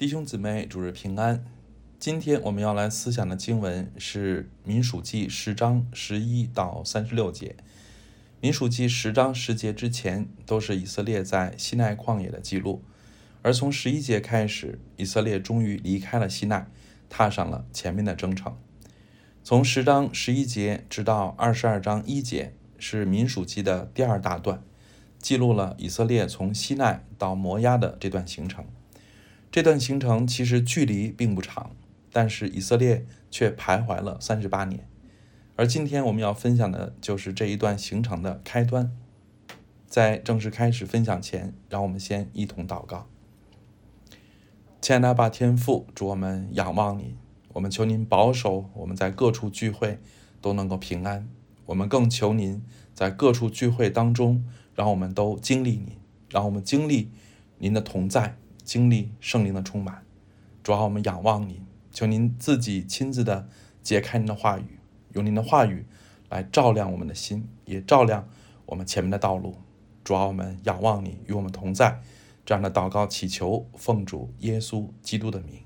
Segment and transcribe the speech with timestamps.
[0.00, 1.44] 弟兄姊妹，主日平安。
[1.98, 7.54] 今天我们要来思想的经文是《民数记》十章十一到三十六节。
[8.40, 12.82] 《民数记》十章十节之前都是以色列在西奈旷野的记录，
[13.42, 16.66] 而从十一节开始，以色列终于离开了西奈，
[17.10, 18.56] 踏上了前面的征程。
[19.44, 24.62] 从十章十一节直到二十二章一节是《民数记》的第二大段，
[25.18, 28.64] 记录了以色列从西奈到摩押的这段行程。
[29.50, 31.72] 这段行程其实距离并不长，
[32.12, 34.86] 但是以色列却徘徊了三十八年。
[35.56, 38.92] 而今天我们要分享的就是这一段行程的开端。
[39.86, 43.08] 在正式开始分享前，让我们先一同祷告。
[44.80, 47.16] 亲爱的阿爸天父，祝我们仰望你，
[47.54, 49.98] 我们求您保守我们在各处聚会
[50.40, 51.28] 都能够平安。
[51.66, 52.62] 我们更求您
[52.94, 54.44] 在各处聚会当中，
[54.76, 55.98] 让我们都经历您，
[56.30, 57.10] 让我们经历
[57.58, 58.36] 您的同在。
[58.70, 60.04] 经历圣灵的充满，
[60.62, 63.48] 主要我们仰望你，求您自己亲自的
[63.82, 64.78] 解开您的话语，
[65.12, 65.84] 用您的话语
[66.28, 68.28] 来照亮我们的心，也照亮
[68.66, 69.56] 我们前面的道路。
[70.04, 72.00] 主要我们仰望你，与我们同在。
[72.46, 75.64] 这样的祷告祈求，奉主耶稣基督的名，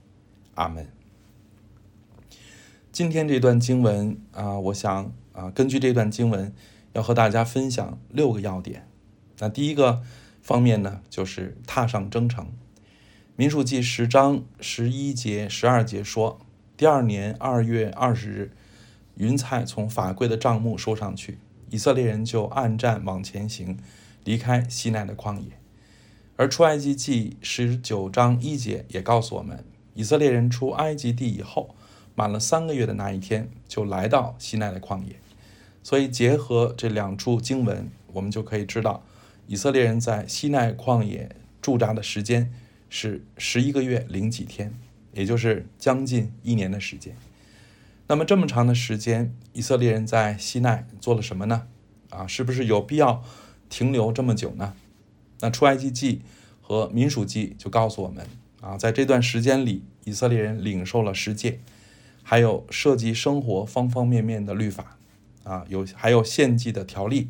[0.54, 0.88] 阿门。
[2.90, 6.54] 今天这段经文啊，我想啊，根据这段经文，
[6.94, 8.88] 要和大家分享六个要点。
[9.40, 10.00] 那第一个
[10.40, 12.50] 方面呢，就是踏上征程。
[13.36, 16.38] 民数记十章十一节、十二节说
[16.78, 18.52] ：“第二年二月二十日，
[19.16, 23.76] 云彩从法柜的帐幕收上去，以色列人就按战往前行，
[24.22, 25.58] 离开西奈的旷野。”
[26.36, 31.74] 而出埃及记十九章一节也告诉我们，以色列人出埃及地以后，
[32.14, 35.16] 满了三个月的那一天，就来到西奈的旷野。
[35.82, 39.02] 所以结合这两处经文，我们就可以知道，
[39.48, 42.52] 以色列人在西奈旷野驻扎的时间。
[42.96, 44.72] 是十一个月零几天，
[45.14, 47.16] 也就是将近一年的时间。
[48.06, 51.66] 那么这么长的时间，以色列人在西奈做了什么呢？
[52.10, 53.24] 啊，是不是有必要
[53.68, 54.74] 停留这么久呢？
[55.40, 56.22] 那出埃及记
[56.62, 58.24] 和民数记就告诉我们
[58.60, 61.58] 啊，在这段时间里，以色列人领受了十诫，
[62.22, 64.96] 还有涉及生活方方面面的律法
[65.42, 67.28] 啊，有还有献祭的条例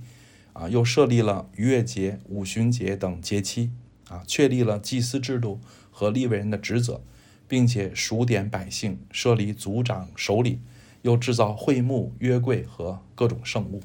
[0.53, 3.71] 啊，又设立了逾越节、五旬节等节期。
[4.09, 5.61] 啊，确立了祭司制度
[5.91, 7.03] 和立位人的职责，
[7.49, 10.61] 并且数点百姓，设立族长、首领，
[11.03, 13.83] 又制造会幕、约柜和各种圣物。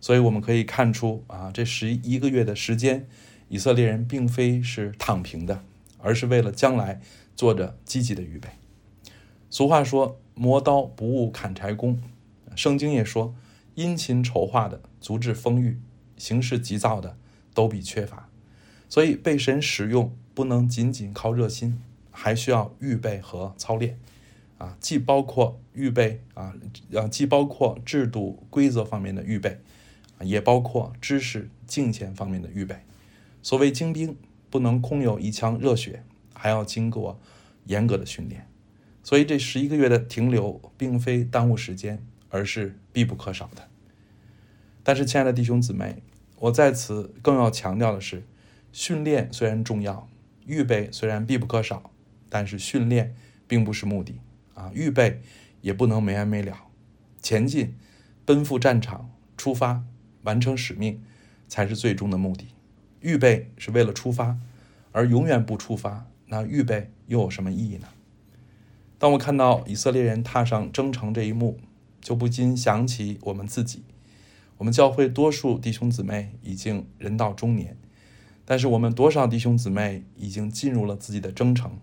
[0.00, 3.08] 所以我们可以看出，啊，这十一个月的时间，
[3.48, 5.62] 以色列人并非是躺平的，
[5.98, 7.00] 而是为了将来
[7.34, 8.48] 做着积极的预备。
[9.48, 11.98] 俗话说：“磨刀不误砍柴工。”
[12.54, 13.34] 圣经也说
[13.74, 15.80] ：“殷勤筹划的足智丰裕，
[16.16, 17.16] 行事急躁的
[17.54, 18.28] 都比缺乏。”
[18.88, 21.80] 所以被神使用不能仅仅靠热心，
[22.10, 23.98] 还需要预备和操练，
[24.58, 26.54] 啊，既包括预备啊，
[26.92, 29.60] 呃，既包括制度规则方面的预备，
[30.20, 32.76] 也包括知识敬虔方面的预备。
[33.42, 34.16] 所谓精兵，
[34.48, 37.18] 不能空有一腔热血，还要经过
[37.64, 38.48] 严格的训练。
[39.02, 43.68] 所以这十一个月的停留，并非耽误时间，而是必不可少的。
[44.82, 46.02] 但是，亲爱的弟兄姊妹，
[46.38, 48.22] 我在此更要强调的是。
[48.76, 50.06] 训练虽然重要，
[50.44, 51.90] 预备虽然必不可少，
[52.28, 53.16] 但是训练
[53.48, 54.20] 并不是目的
[54.52, 55.22] 啊，预备
[55.62, 56.54] 也不能没完没了。
[57.22, 57.74] 前进，
[58.26, 59.82] 奔赴战场，出发，
[60.24, 61.00] 完成使命，
[61.48, 62.48] 才是最终的目的。
[63.00, 64.36] 预备是为了出发，
[64.92, 67.88] 而永远不出发，那预备又有什么意义呢？
[68.98, 71.58] 当我看到以色列人踏上征程这一幕，
[72.02, 73.84] 就不禁想起我们自己。
[74.58, 77.78] 我们教会多数弟兄姊妹已经人到中年。
[78.48, 81.78] 但是我们多少弟兄姊妹已经进入了自己的征程，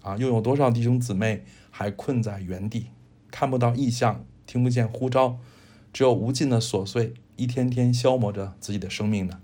[0.00, 2.86] 啊，又有多少弟兄姊妹还困在原地，
[3.30, 5.38] 看不到异象，听不见呼召，
[5.92, 9.38] 只有无尽的琐碎，一天天消磨着自己的生命呢？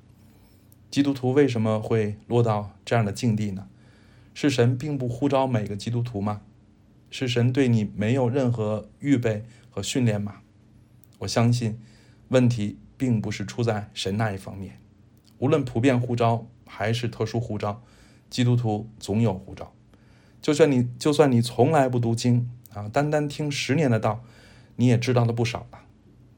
[0.91, 3.69] 基督徒为什么会落到这样的境地呢？
[4.33, 6.41] 是神并不呼召每个基督徒吗？
[7.10, 10.37] 是神对你没有任何预备和训练吗？
[11.19, 11.78] 我相信，
[12.28, 14.81] 问题并不是出在神那一方面，
[15.37, 16.47] 无论普遍呼召。
[16.76, 17.80] 还是特殊护照，
[18.28, 19.72] 基督徒总有护照。
[20.42, 24.24] 就算你就算你从来不读经啊，单单听十年的道，
[24.74, 25.82] 你也知道了不少了。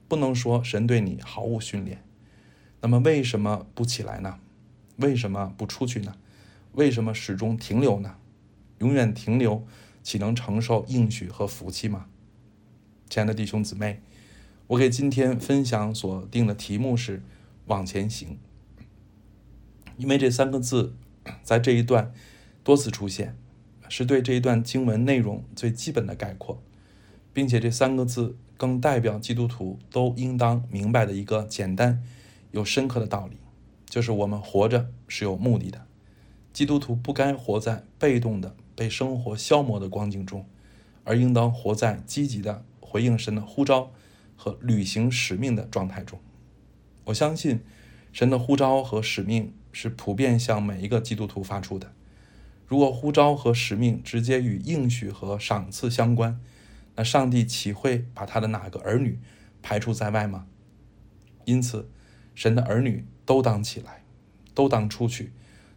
[0.06, 2.04] 不能说神对你毫无训练。
[2.82, 4.38] 那么为什么不起来呢？
[4.96, 6.14] 为什么不出去呢？
[6.72, 8.16] 为什么始终停留呢？
[8.80, 9.66] 永远停留，
[10.02, 12.06] 岂能承受应许和福气吗？
[13.08, 14.02] 亲爱的弟兄姊妹，
[14.66, 17.22] 我给今天分享所定的题目是
[17.66, 18.38] 往前行。
[19.96, 20.94] 因为这三个字，
[21.43, 22.12] 在这一段
[22.62, 23.37] 多次出现，
[23.88, 26.62] 是对这一段经文内容最基本的概括，
[27.32, 32.02] 并且这三个字更代表基督徒都应当明白的一个简单
[32.50, 33.37] 又深刻的道理，
[33.88, 35.87] 就是我们活着是有目的的。
[36.52, 40.46] 基督徒不该活在被动的被生活消磨的光景中，
[41.04, 43.90] 而应当活在积极的回应神的呼召
[44.37, 46.19] 和履行使命的状态中。
[47.04, 47.60] 我相信，
[48.10, 51.93] 神的呼召和使命是普遍向每一个基督徒发出的。
[52.67, 56.40] 如果呼召和使命直接与应许和赏赐相关，
[56.94, 59.19] 那上帝岂会把他的哪个儿女
[59.61, 60.46] 排除在外吗？
[61.44, 61.90] 因此，
[62.34, 64.02] 神的儿女都当起来，
[64.55, 65.31] 都当出去，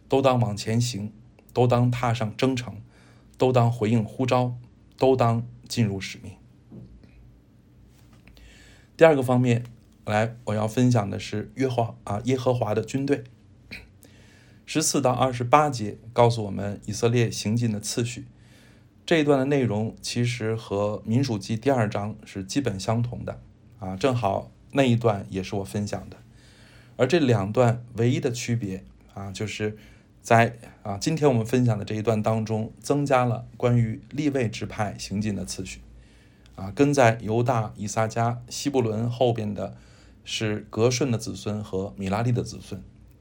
[0.08, 1.12] 都当往前行，
[1.52, 2.80] 都当踏上征程，
[3.36, 4.56] 都当回应呼召，
[4.96, 6.32] 都当进入使命。
[8.96, 9.64] 第二个方面，
[10.06, 13.24] 来我要分享的是约华啊耶和华的军队。
[14.72, 18.26] 十四到二十八节告诉我们以色列行进的次序。
[19.04, 23.40] 这一段的内容其实和民数记第二章是基本相同的
[23.80, 26.16] 啊，正好那一段也是我分享的。
[26.96, 29.76] 而这两段唯一的区别啊，就是
[30.22, 35.80] 在啊今天我们分享的这一段当中，增加了关于立位支派行进的次序
[36.54, 39.76] 啊，跟在犹大、以撒加、西布伦后边的
[40.22, 42.80] 是格顺的子孙和米拉利的子孙。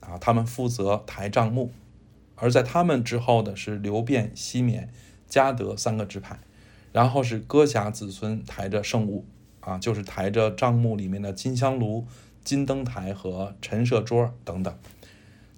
[0.09, 1.71] 啊，他们负责抬帐幕，
[2.35, 4.89] 而在他们之后的是流变、西缅、
[5.27, 6.39] 加德三个支派，
[6.91, 9.25] 然后是哥侠子孙抬着圣物，
[9.59, 12.07] 啊，就是抬着帐幕里面的金香炉、
[12.43, 14.75] 金灯台和陈设桌等等。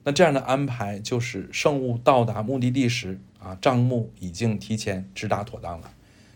[0.03, 5.91] 那这样的安排，就是圣物到达目的地时，啊，帐幕已经提前直达妥当了，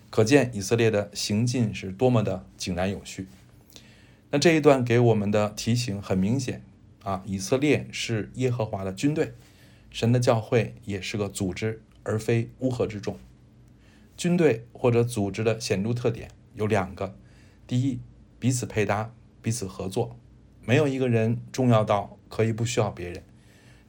[0.09, 3.27] 可见以色列的行进是多么的井然有序。
[4.29, 6.61] 那这一段给我们的提醒很明显。
[7.05, 9.35] 啊，以色列是耶和华的军队，
[9.91, 13.19] 神的教会也是个组织，而非乌合之众。
[14.17, 17.15] 军队或者组织的显著特点有两个：
[17.67, 17.99] 第一，
[18.39, 19.13] 彼此配搭，
[19.43, 20.17] 彼此合作，
[20.63, 23.23] 没有一个人重要到可以不需要别人。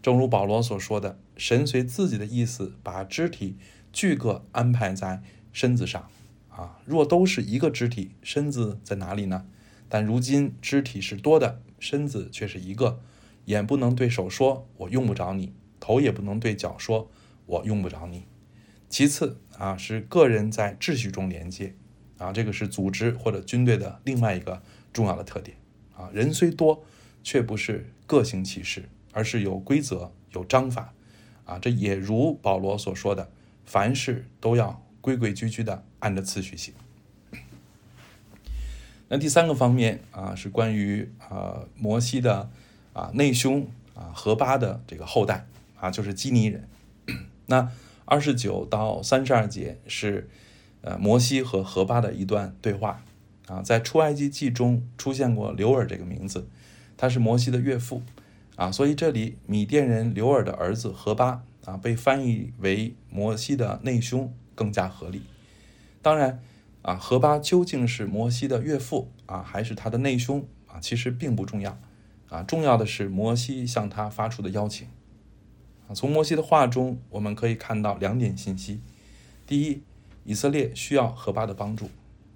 [0.02, 3.56] 正如保罗所说的，神随自己的意思把肢体
[3.94, 5.22] 俱各安排在
[5.54, 6.10] 身子上。
[6.50, 9.46] 啊，若都是一个肢体，身子在哪里呢？
[9.88, 11.62] 但如今肢体是多的。
[11.78, 13.00] 身子却是一个，
[13.46, 17.11] 眼不能对手说“我用不着你”，头也不能对脚说
[17.46, 18.26] “我用不着你”。
[18.88, 21.75] 其次啊，是个人在秩序中连接，
[22.19, 24.62] 啊，这个是组织或者军队的另外一个
[24.93, 25.56] 重要的特点。
[25.96, 26.84] 啊，人虽多，
[27.23, 30.93] 却不是各行其事，而是有规则、有章法。
[31.44, 33.31] 啊，这也如保罗所说的，
[33.64, 36.75] 凡事都要规规矩矩的按着次序行。
[39.08, 42.50] 那第三个方面啊，是关于啊摩西的
[42.92, 45.46] 啊内兄啊何巴的这个后代
[45.78, 46.68] 啊，就是基尼人。
[47.46, 47.70] 那
[48.04, 50.28] 二十九到三十二节是
[50.80, 53.04] 呃摩西和何巴的一段对话
[53.46, 56.48] 啊，在出埃及记中出现过刘尔这个名字，
[56.96, 58.02] 他是摩西的岳父
[58.56, 65.22] 啊，所以这里米甸人刘尔的儿子何巴啊被翻译为摩西的内兄更加合理。
[66.02, 66.42] 当然。
[66.86, 70.78] 啊，何巴究竟是摩西的岳父啊，还是他的内兄啊？
[70.78, 71.76] 其实并不重要，
[72.28, 74.86] 啊，重要的是摩西向他发出的邀请。
[75.88, 78.80] 啊，从摩西的话中，我们可以看到两点信息：
[79.48, 79.82] 第一，
[80.22, 81.90] 以色列需要何巴的帮助。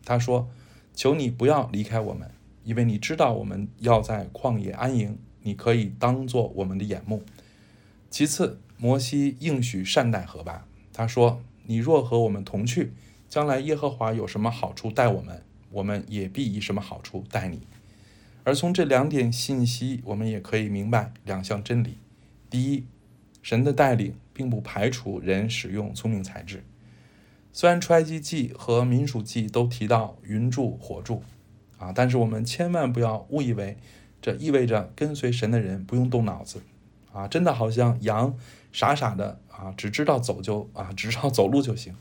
[0.04, 0.50] 他说
[0.96, 2.28] ：“求你不要离开我们，
[2.64, 7.22] 因为你知道我们要在旷野安营，你可以当做我们的眼目。”
[8.10, 10.66] 其次，摩西应许善待何巴。
[10.92, 12.92] 他说：“你若和我们同去。”
[13.30, 17.60] 将来耶和华有什么好处待我们，我们也必以什么好处待你。
[18.42, 21.98] 而从这两点信息，我们也可以明白两项真理：
[22.50, 22.86] 第一，
[23.40, 26.64] 神的带领并不排除人使用聪明才智。
[27.52, 31.22] 虽然出埃及记和民数记都提到云柱火柱，
[31.78, 33.76] 啊，但是我们千万不要误以为
[34.20, 36.60] 这意味着跟随神的人不用动脑子，
[37.12, 38.36] 啊，真的好像羊
[38.72, 41.94] 傻傻的啊，只知道走就啊，只知道走路就行。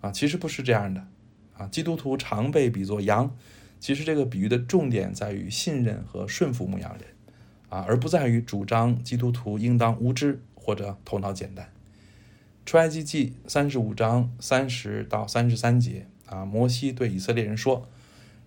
[0.00, 1.06] 啊，其实不是这样的，
[1.54, 3.36] 啊，基督徒常被比作羊，
[3.78, 7.02] 其实这个比喻的重点在于信任和顺服牧羊人，
[7.68, 11.70] 啊，而不在于主张基督徒应当无知或者头脑简单。
[12.64, 17.88] 出埃及记三十五章三十到三十三节，啊，摩西对以色列人说：“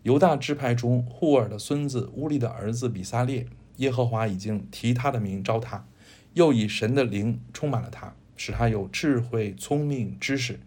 [0.04, 3.46] 犹大支派中户尔的孙子乌利的儿子比撒列，
[3.78, 5.86] 耶和华已经提他的名招他，
[6.34, 10.60] 又以神的灵充满了他，使他有智慧、聪明、知识。”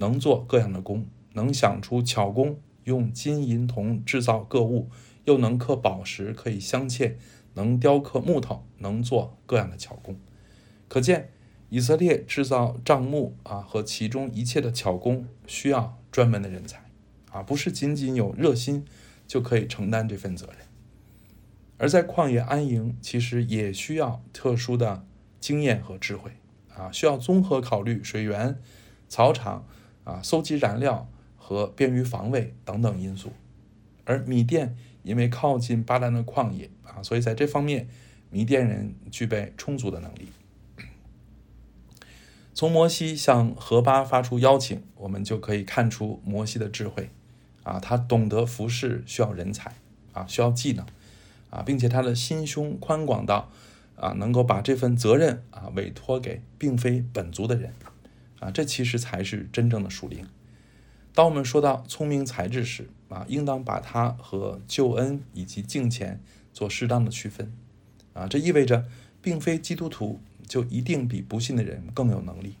[0.00, 4.88] 能做各样的工，能想出巧工，用金银铜制造各物，
[5.26, 7.16] 又能刻宝石，可以镶嵌，
[7.52, 10.16] 能雕刻木头，能做各样的巧工。
[10.88, 11.30] 可见
[11.68, 16.90] 以色列制造帐幕啊和其中一切的巧工需要专门的人才
[17.30, 18.84] 啊，不是仅仅有热心
[19.28, 20.66] 就可以承担这份责任。
[21.76, 25.04] 而在旷野安营，其实也需要特殊的
[25.38, 26.32] 经验和智慧
[26.74, 28.58] 啊，需要综合考虑水源、
[29.08, 29.66] 草场
[30.10, 33.32] 啊、搜集燃料和便于防卫等等因素。
[34.04, 37.88] 而米甸因为靠近巴兰的旷野啊，所以在这方面，
[38.30, 40.28] 米甸人具备充足的能力。
[42.54, 47.10] 从摩西向何巴发出邀请，我们就可以看出摩西的智慧
[47.62, 49.72] 啊，他懂得服侍需要人才
[50.12, 50.84] 啊，需要技能。
[51.50, 53.50] 啊，并且他的心胸宽广到，
[53.96, 57.74] 啊，能够把这份责任啊委托给并非本族的人，
[58.40, 60.26] 啊，这其实才是真正的属灵。
[61.14, 66.20] 当我们说到聪明才智时，啊，应当把它和救恩以及敬虔
[66.52, 67.52] 做适当的区分，
[68.12, 68.86] 啊，这意味着
[69.22, 72.56] 并非基督徒就一定比不信的人更有能力，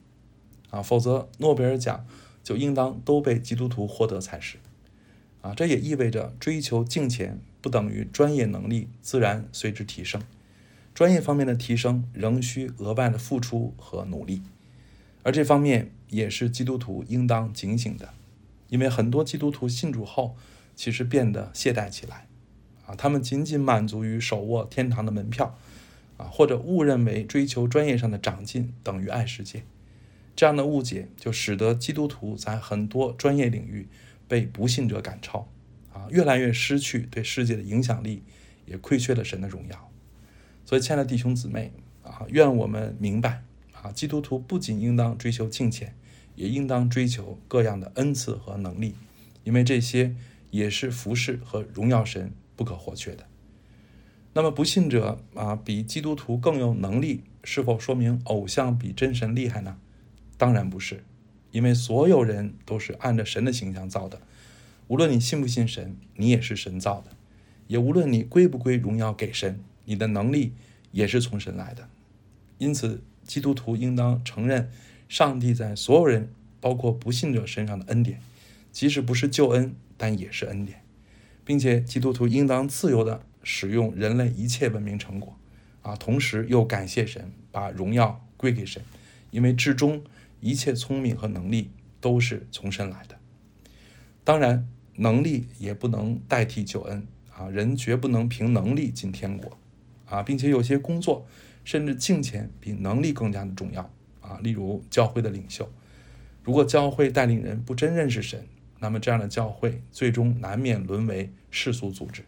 [0.70, 2.06] 啊，否则诺贝尔奖
[2.44, 4.58] 就应当都被基督徒获得才是，
[5.40, 7.40] 啊，这也意味着追求敬虔。
[7.62, 10.22] 不等于专业能力自然随之提升，
[10.94, 14.40] 专业方面的提升仍需额外的付出和努力，
[15.22, 18.10] 而这方面也是基督徒应当警醒的，
[18.68, 20.36] 因为很多基督徒信主后，
[20.74, 22.26] 其实变得懈怠起来，
[22.86, 25.58] 啊，他们仅仅满足于手握天堂的门票，
[26.16, 29.62] 啊，或者误认为追求专业上的长进等于爱世界，
[30.34, 33.88] 这样的误解就使得基督徒在很多专业领域
[34.26, 35.48] 被不信者赶超。
[35.92, 38.22] 啊，越来越失去对世界的影响力，
[38.64, 39.90] 也亏缺了神的荣耀。
[40.64, 41.72] 所以，亲爱的弟兄姊妹
[42.04, 43.42] 啊，愿我们明白
[43.82, 45.94] 啊，基督徒不仅应当追求敬虔，
[46.34, 48.94] 也应当追求各样的恩赐和能力，
[49.44, 50.14] 因为这些
[50.50, 53.26] 也是服侍和荣耀神不可或缺的。
[54.32, 59.78] 那么，不信者啊，比基督徒更有能力，是否说明偶像比真神厉害呢？
[60.36, 61.02] 当然不是，
[61.50, 64.20] 因为所有人都是按着神的形象造的。
[64.86, 67.10] 无论你信不信神，你也是神造的；
[67.66, 70.52] 也无论你归不归荣耀给神，你的能力
[70.92, 71.88] 也是从神来的。
[72.58, 74.68] 因此，基督徒应当承认
[75.08, 78.20] 上帝在所有人，包括不信者身上的恩典，
[78.72, 80.82] 即使不是救恩，但也是恩典，
[81.44, 85.36] 并且基督徒应当自由地使用人类一切文明成果，
[85.82, 88.82] 啊，同时又感谢神，把荣耀归给神，
[89.30, 90.02] 因为至终
[90.40, 91.70] 一切聪明和能力
[92.00, 93.16] 都是从神来的。
[94.24, 94.66] 当然。
[94.96, 97.48] 能力也不能代替救恩啊！
[97.48, 99.56] 人绝不能凭能力进天国
[100.04, 100.22] 啊！
[100.22, 101.26] 并且有些工作
[101.64, 103.90] 甚至敬虔比能力更加的重要
[104.20, 104.38] 啊！
[104.42, 105.70] 例如教会的领袖，
[106.42, 108.46] 如果教会带领人不真认识神，
[108.78, 112.22] 那么这样的教会最终难免沦为世俗组织。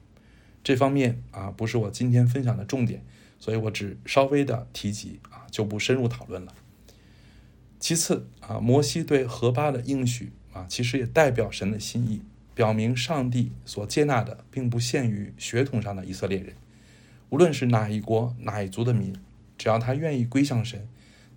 [0.62, 3.02] 这方面啊，不是我今天分享的重点，
[3.38, 6.54] 所以我只稍微的提及啊，就不深入讨论了。
[7.80, 12.22] 其次啊，摩西对何巴的应许啊，其实也代表神的心意。
[12.54, 16.54] 表明上帝所接纳的，并不限于血统上的以色列人，
[17.32, 19.14] 无论是哪一国哪一族的民，
[19.56, 20.86] 只要他愿意归向神，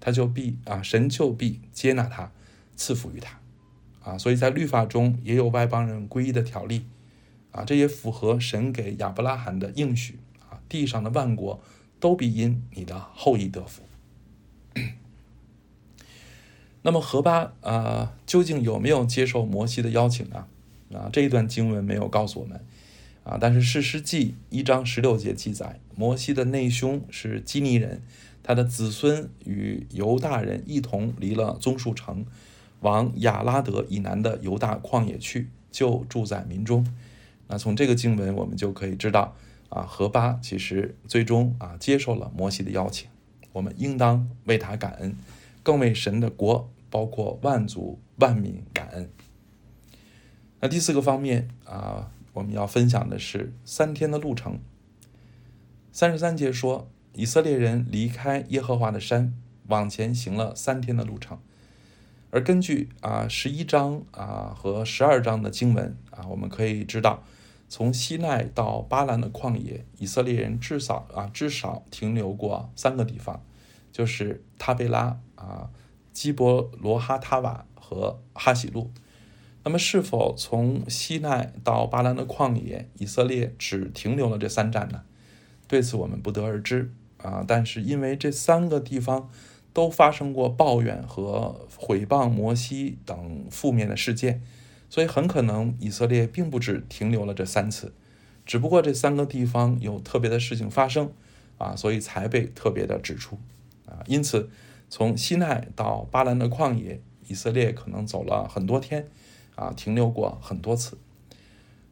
[0.02, 2.34] 他就必啊，神就必接纳他，
[2.76, 3.40] 赐福于他，
[4.04, 6.86] 啊，所以在律法中也有外邦人归依的条例，
[7.52, 11.62] 啊，这也符合神给亚伯拉罕的应许，啊，地上的万国
[12.02, 13.84] 都必因你的后裔得福。
[16.84, 20.46] 那么何巴啊，究竟有没有接受摩西的邀请呢？
[20.94, 22.62] 啊，这一段经文没有告诉我们，
[23.26, 28.04] 啊，但是《士师记》一章十六节记载，摩西的内兄是基尼人，
[28.44, 32.24] 他的子孙与犹大人一同离了棕树城，
[32.82, 36.86] 往亚拉德以南的犹大旷野去，就住在民中。
[37.48, 39.36] 那从这个经文，我们就可以知道，
[39.70, 43.10] 啊，何巴其实最终啊接受了摩西的邀请，
[43.54, 45.16] 我们应当为他感恩，
[45.64, 49.10] 更为神的国，包括万族万民感恩。
[50.60, 54.60] 那第四个方面啊，我们要分享的是三天的路程。
[55.92, 59.34] 三十三节说，以色列人离开耶和华的山，
[59.68, 61.40] 往前行了三天的路程。
[62.32, 67.24] 而根据啊十一章啊和十二章的经文啊，我们可以知道，
[67.70, 73.42] 从西奈到巴兰的旷野，以色列人至少啊至少停留过三个地方，
[73.94, 75.70] 就是塔贝拉啊、
[76.12, 78.92] 基伯罗哈塔瓦和哈喜路。
[79.68, 85.02] 那么，是否从西奈到巴兰的旷野，以色列只停留了这三站呢？
[85.68, 87.44] 对此我们不得而知啊。
[87.48, 89.28] 但是，因为这三个地方
[89.74, 94.44] 都发生过抱怨和毁谤摩西等负面的事件，
[94.88, 97.92] 所以很可能以色列并不只停留了这三次，
[98.46, 101.12] 只不过这三个地方有特别的事情发生
[101.58, 103.40] 啊，所以才被特别的指出
[103.88, 104.04] 啊。
[104.06, 104.48] 因此，
[104.92, 109.08] 从西奈到巴兰的旷野，以色列可能走了很多天，
[109.56, 110.98] 啊，停留过很多次。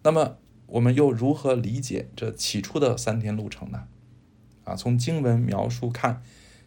[0.03, 3.88] 那么，我们又如何理解这起初的三天路程呢？
[4.63, 6.22] 啊，从经文描述看，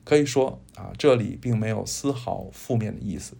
[0.04, 3.36] 可以说啊，这里并没有丝毫负面的意思，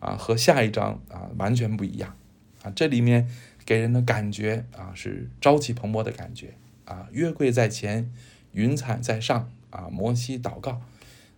[0.00, 2.16] 啊，和下一章啊完全不一样。
[2.62, 3.28] 啊，这里面
[3.64, 6.54] 给人的感觉啊是朝气蓬勃的感觉。
[6.84, 8.12] 啊，约柜在前，
[8.52, 9.50] 云彩在上。
[9.70, 10.80] 啊，摩西祷告，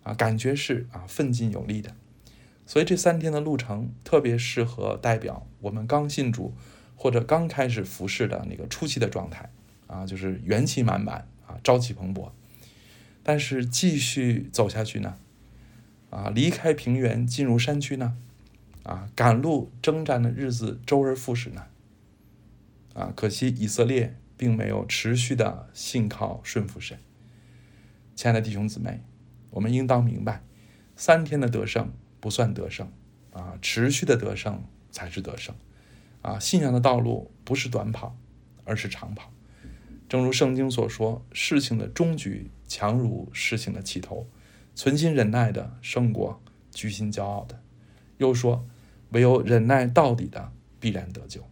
[0.05, 1.93] 啊，感觉是啊奋进有力的。
[2.71, 6.55] 所以这三天的路程特别适合代表我们刚信主
[6.95, 9.51] 或者刚开始服侍的那个初期的状态。
[9.89, 12.31] 啊，就是元气满满啊，朝气蓬勃。
[13.25, 15.17] 但是继续走下去呢？
[16.11, 18.17] 啊，离开平原进入山区呢？
[18.85, 21.67] 啊，赶路征战的日子周而复始呢？
[22.95, 26.97] 啊，可惜以色列并没有持续的信靠顺服神。
[28.15, 29.03] 亲爱的弟兄姊妹，
[29.51, 30.45] 我们应当明白，
[30.95, 32.91] 三天的得胜不算得胜
[33.33, 35.55] 啊，持续的得胜才是得胜
[36.23, 36.39] 啊。
[36.39, 38.17] 信仰的道路不是短跑，
[38.65, 39.33] 而是长跑。
[40.09, 44.29] 正如圣经所说，事情的终局强如事情的起头，
[44.75, 47.61] 存心忍耐的胜过居心骄傲的。
[48.19, 48.67] 又说，
[49.11, 51.47] 唯有忍耐到底的，必然得救。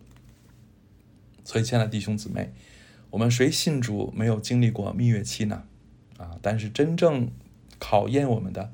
[1.45, 2.53] 所以，亲爱的弟兄姊妹，
[3.11, 5.65] 我们谁信主没有经历过蜜月期呢？
[6.19, 7.31] 啊，但是真正
[7.79, 8.73] 考验我们的，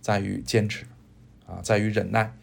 [0.00, 0.86] 在于坚持，
[1.50, 2.36] 啊，在于忍耐，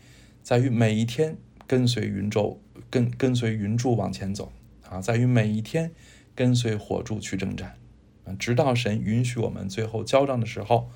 [0.43, 2.59] 在于每一天跟随云舟，
[2.89, 4.51] 跟跟随云柱往前走，
[4.89, 5.91] 啊，在于每一天。
[6.37, 7.79] 跟随火柱去征战，
[8.23, 10.91] 啊，直到神允许我们最后交账的时候，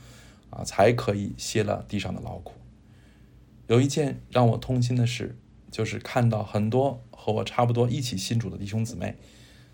[0.52, 2.54] 啊，才可以歇了地上的劳苦。
[3.66, 5.36] 有一件让我痛心的事，
[5.72, 9.18] 就是看到很多和我差不多一起信主的弟兄姊妹，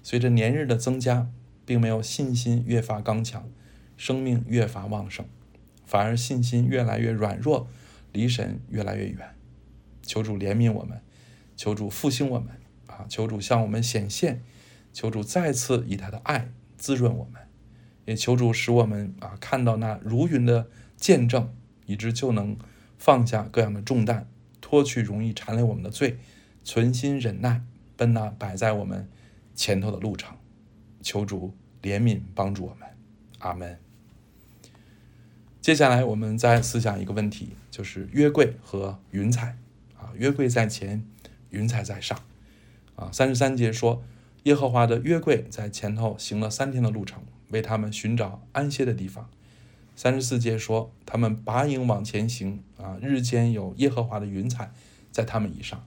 [0.02, 1.30] 随着年日的增加，
[1.66, 3.50] 并没有信心越发刚强，
[3.98, 5.26] 生命越发旺盛，
[5.86, 7.68] 反而信心越来越软弱，
[8.18, 9.36] 离神越来越远。
[10.02, 11.00] 求主怜悯我们，
[11.56, 12.50] 求主复兴我们，
[12.88, 14.42] 啊，求主向我们显现。
[14.92, 16.50] 求主再次以他的爱
[16.80, 17.40] 滋润我们，
[18.06, 21.54] 也求主使我们啊看到那如云的见证，
[21.86, 22.58] 以致就能
[22.98, 24.28] 放下各样的重担，
[24.60, 26.18] 脱去容易缠累我们的罪，
[26.64, 27.62] 存心忍耐，
[27.96, 29.08] 奔那摆在我们
[29.54, 30.36] 前头的路程。
[31.04, 31.54] 求主
[31.84, 32.90] 怜悯帮助我们，
[33.38, 33.87] 阿门。
[35.68, 39.58] 接下来我们再思想一个问题，就是约柜和云彩
[39.98, 41.06] 啊，约柜在前，
[41.50, 42.18] 云彩在上
[42.96, 43.10] 啊。
[43.12, 44.02] 三十三节说。
[44.44, 49.30] 耶和华的约柜在前头行了三天的路程，为他们寻找安歇的地方。
[49.94, 54.72] 三十四节说，他们拔营往前行，啊，日间有耶和华的云彩
[55.12, 55.86] 在他们以上。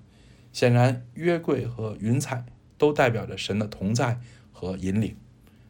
[0.53, 2.45] 显然，约柜和云彩
[2.77, 4.21] 都代表着神的同在
[4.53, 5.17] 和引领，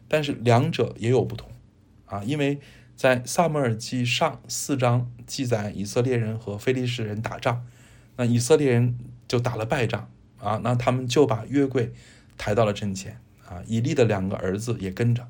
[0.09, 1.49] 但是两者也有不同，
[2.07, 2.59] 啊，因为
[3.01, 7.65] 在萨母尔记上四章记载以色列人和非利士人打仗，
[8.15, 8.95] 那以色列人
[9.27, 11.91] 就打了败仗，啊，那他们就把约柜。
[12.37, 15.27] 抬到了阵前啊，以利的两个儿子也跟着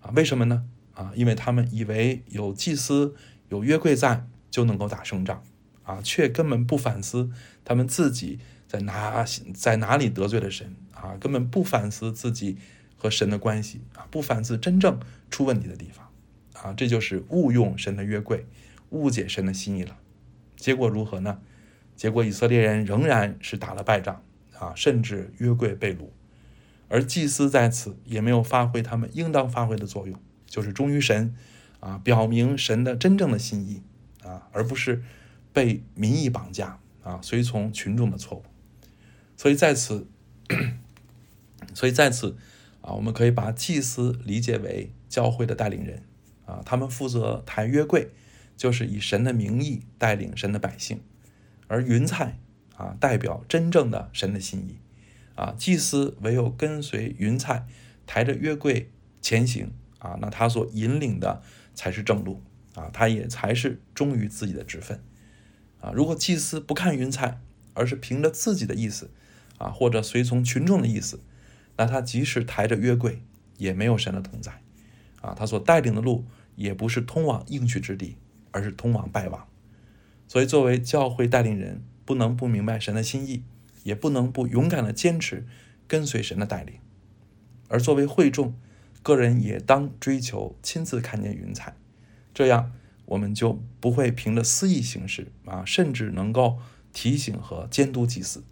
[0.00, 0.64] 啊，为什么呢？
[0.94, 3.14] 啊，因为他们以为有祭司、
[3.50, 5.44] 有约柜在就能够打胜仗
[5.82, 7.30] 啊，却根本不反思
[7.62, 9.22] 他们自己在哪
[9.52, 12.56] 在哪里得罪了神啊，根本不反思自己
[12.96, 14.98] 和神的关系啊，不反思真正
[15.30, 16.08] 出问题的地方
[16.62, 18.46] 啊，这就是误用神的约柜，
[18.90, 19.98] 误解神的心意了。
[20.56, 21.40] 结果如何呢？
[21.94, 24.22] 结果以色列人仍然是打了败仗
[24.58, 26.08] 啊，甚至约柜被掳。
[26.88, 31.34] 而祭司在此也没有发挥他们应当发挥的作用，就是忠于神，
[31.80, 33.82] 啊，表明神的真正的心意，
[34.22, 35.02] 啊，而不是
[35.52, 38.44] 被民意绑架，啊，随从群众的错误。
[39.36, 40.06] 所以在此，
[41.74, 42.36] 所以在此，
[42.80, 46.02] 啊，我们可以把祭司理解为教会的带领人，
[46.52, 48.10] 啊，他们负责抬约柜，
[48.56, 51.00] 就是以神的名义带领神的百姓，
[51.66, 52.38] 而云彩，
[52.76, 54.76] 啊，代表真正的神的心意。
[55.34, 57.66] 啊，祭司唯有跟随云彩，
[58.06, 58.90] 抬着约柜
[59.22, 61.42] 前行啊，那他所引领的
[61.74, 62.42] 才是正路
[62.74, 65.00] 啊，他也才是忠于自己的职分
[65.80, 65.90] 啊。
[65.94, 67.40] 如果祭司不看云彩，
[67.72, 69.10] 而是凭着自己的意思
[69.56, 71.20] 啊，或者随从群众的意思，
[71.78, 73.22] 那他即使抬着约柜，
[73.56, 74.60] 也没有神的同在
[75.22, 75.34] 啊。
[75.34, 78.16] 他所带领的路也不是通往应许之地，
[78.50, 79.46] 而是通往败亡。
[80.28, 83.42] 所以，作为教会带领人，不能不明白神的心意。
[83.84, 85.44] 也不能不勇敢的坚持
[85.88, 86.76] 跟随神的带领，
[87.66, 88.54] 而作为会众，
[89.02, 91.74] 个人也当追求亲自看见云彩，
[92.32, 92.70] 这样
[93.06, 96.60] 我们就不会凭着私意行事啊，甚至能够
[96.92, 98.44] 提醒和监督祭司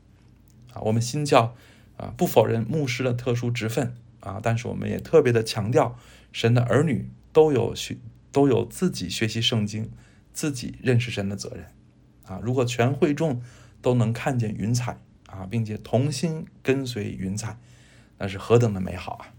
[0.72, 0.82] 啊。
[0.82, 1.54] 我们新教
[1.96, 5.96] 啊不否认牧师的特殊职分啊，但是我们也特别的强调，
[6.32, 7.96] 神的儿女都有学
[8.32, 9.90] 都有自己学习圣经、
[10.32, 11.66] 自己认识神的责任
[12.24, 12.40] 啊！
[12.42, 13.42] 如果全会众
[13.82, 17.58] 都能看见云彩啊，并且同心跟随云彩，
[18.18, 19.34] 那是何等的美好啊！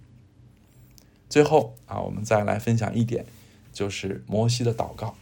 [1.29, 3.25] 最后啊，我们再来分享一点，
[3.71, 5.15] 就是摩西的祷告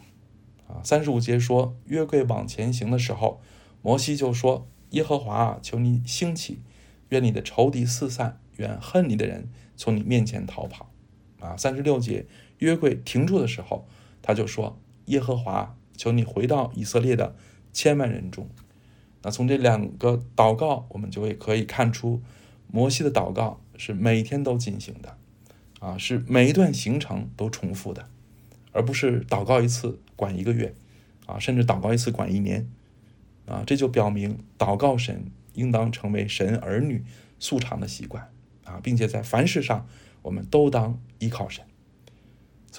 [0.67, 0.81] 啊。
[0.83, 3.41] 三十五节说，约柜往前行的时候，
[3.81, 6.61] 摩西就说：“耶和华啊，求你兴起，
[7.09, 10.91] 愿你的仇敌四散，愿恨你的人从你面前逃跑。”
[11.39, 12.25] 啊，三十六节，
[12.59, 13.87] 约柜停住的时候，
[14.21, 17.35] 他就说：“耶和华，求你回到以色列的
[17.73, 18.47] 千万人中。”
[19.21, 22.21] 那从这两个祷告，我们就会可以看出，
[22.71, 25.17] 摩西的祷告是每天都进行的，
[25.79, 28.07] 啊，是每一段行程都重复的，
[28.71, 30.73] 而不是祷告一次管一个月，
[31.25, 32.69] 啊，甚至祷告一次管一年，
[33.45, 37.03] 啊，这就表明祷告神应当成为神儿女
[37.39, 38.31] 素常的习惯，
[38.63, 39.85] 啊，并且在凡事上
[40.21, 41.65] 我们都当依靠神。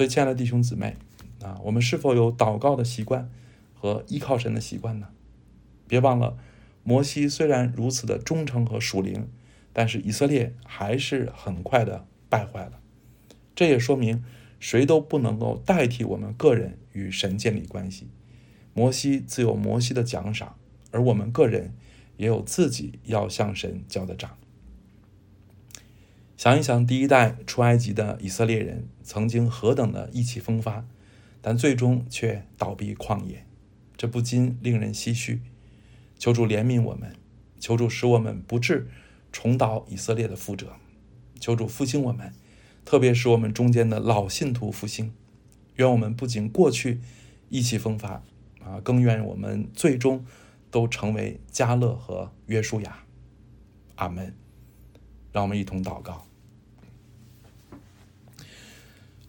[0.01, 0.97] 所以，亲爱的弟兄姊妹，
[1.43, 3.31] 啊，我们是否有祷告的习惯
[3.75, 5.09] 和依靠神的习惯呢？
[5.87, 6.39] 别忘了，
[6.83, 9.29] 摩西虽然如此的忠诚和属灵，
[9.75, 12.81] 但是以色列还是很快的败坏了。
[13.55, 14.25] 这也说明，
[14.59, 18.09] 谁都不能够代替我们个人与神建立关系。
[18.73, 20.57] 摩西自有摩西的奖赏，
[20.93, 21.75] 而我们个人
[22.17, 24.39] 也有自己要向神交的账。
[26.41, 30.87] 想一想，第一代出埃及的以色列人曾经何等的意气风发，
[31.43, 33.45] 但最终却倒闭旷野，
[33.95, 35.43] 这不禁令人唏嘘。
[36.19, 37.15] 求主怜悯我们，
[37.59, 38.89] 求主使我们不致
[39.31, 40.77] 重蹈以色列的覆辙。
[41.39, 42.33] 求主复兴我们，
[42.87, 45.13] 特别是我们中间的老信徒复兴。
[45.77, 47.03] 愿我们不仅过去
[47.51, 48.23] 意气风发
[48.65, 50.25] 啊，更愿我们最终
[50.71, 53.05] 都成为加勒和约书亚。
[53.97, 54.35] 阿门。
[55.33, 56.27] 让我们一同祷告。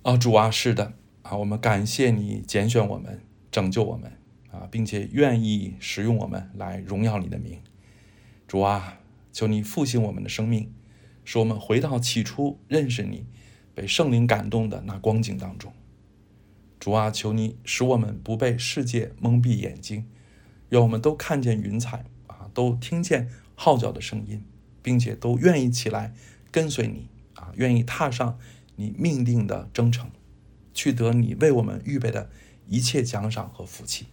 [0.03, 4.13] 啊，主啊，是的啊，我们感谢你拣选我们，拯救我们。
[4.51, 7.61] 啊，并且愿意使用我们来荣耀你的名，
[8.49, 8.99] 主啊，
[9.31, 10.73] 求你复兴我们的生命，
[11.23, 13.25] 使我们回到起初认识你、
[13.73, 15.71] 被圣灵感动的那光景当中。
[16.81, 20.05] 主啊，求你使我们不被世界蒙蔽眼睛，
[20.67, 24.43] 让我们都看见云彩啊，都听见号角的声音，
[24.81, 26.13] 并且都愿意起来
[26.51, 28.37] 跟随你啊，愿意踏上
[28.81, 30.09] 你命定的征程，
[30.73, 32.31] 去得你为我们预备的
[32.65, 34.07] 一切奖赏和福气。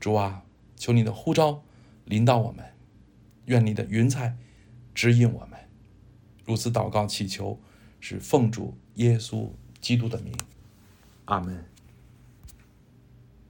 [0.00, 0.42] 主啊，
[0.76, 1.62] 求你的呼召
[2.04, 2.64] 临到我们，
[3.44, 4.36] 愿你的云彩
[4.92, 5.60] 指引我们。
[6.44, 7.60] 如此祷告祈求，
[8.00, 10.34] 是奉主耶稣基督的名。
[11.26, 11.64] 阿门。